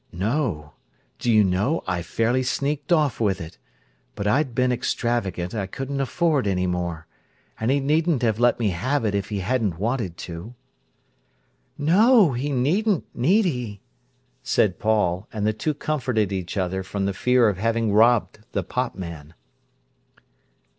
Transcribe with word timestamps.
"No. 0.11 0.73
Do 1.19 1.31
you 1.31 1.43
know, 1.43 1.83
I 1.85 2.01
fairly 2.01 2.41
sneaked 2.41 2.91
off 2.91 3.19
with 3.19 3.39
it. 3.39 3.59
But 4.15 4.25
I'd 4.25 4.55
been 4.55 4.71
extravagant, 4.71 5.53
I 5.53 5.67
couldn't 5.67 6.01
afford 6.01 6.47
any 6.47 6.65
more. 6.65 7.05
And 7.59 7.69
he 7.69 7.79
needn't 7.79 8.23
have 8.23 8.39
let 8.39 8.59
me 8.59 8.69
have 8.69 9.05
it 9.05 9.13
if 9.13 9.29
he 9.29 9.41
hadn't 9.41 9.77
wanted 9.77 10.17
to." 10.25 10.55
"No, 11.77 12.31
he 12.33 12.51
needn't, 12.51 13.05
need 13.13 13.45
he," 13.45 13.81
said 14.41 14.79
Paul, 14.79 15.27
and 15.31 15.45
the 15.45 15.53
two 15.53 15.75
comforted 15.75 16.31
each 16.31 16.57
other 16.57 16.81
from 16.81 17.05
the 17.05 17.13
fear 17.13 17.47
of 17.47 17.59
having 17.59 17.93
robbed 17.93 18.39
the 18.53 18.63
pot 18.63 18.97
man. 18.97 19.35